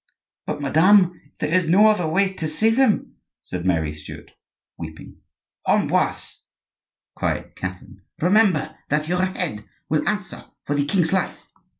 [0.47, 4.31] "But, madame, if there is no other way to save him?" said Mary Stuart,
[4.75, 5.17] weeping.
[5.67, 6.41] "Ambroise,"
[7.15, 11.51] cried Catherine; "remember that your head will answer for the king's life."